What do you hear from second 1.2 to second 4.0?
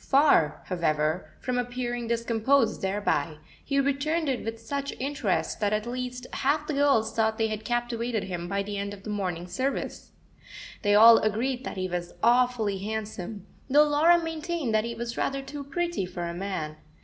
from appearing discomposed thereby, he